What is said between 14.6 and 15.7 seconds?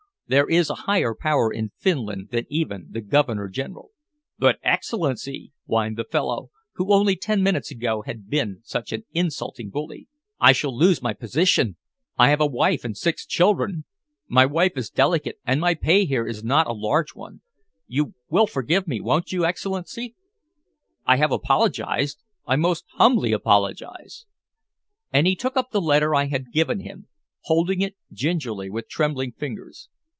is delicate, and